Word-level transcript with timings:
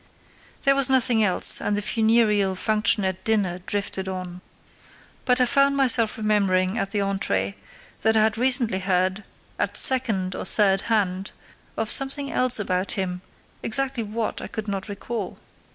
There 0.63 0.73
was 0.73 0.89
nothing 0.89 1.23
else, 1.23 1.61
and 1.61 1.77
the 1.77 1.81
funereal 1.83 2.55
function 2.55 3.03
of 3.05 3.23
dinner 3.23 3.59
drifted 3.59 4.07
on. 4.07 4.41
But 5.25 5.39
I 5.39 5.45
found 5.45 5.77
myself 5.77 6.17
remembering 6.17 6.75
at 6.79 6.89
the 6.89 6.97
entrée 6.97 7.53
that 7.99 8.17
I 8.17 8.23
had 8.23 8.35
recently 8.35 8.79
heard, 8.79 9.23
at 9.59 9.77
second 9.77 10.33
or 10.33 10.43
third 10.45 10.81
hand, 10.89 11.33
of 11.77 11.91
something 11.91 12.31
else 12.31 12.57
about 12.57 12.93
him—exactly 12.93 14.01
what 14.01 14.41
I 14.41 14.47
could 14.47 14.67
not 14.67 14.89
recall. 14.89 15.37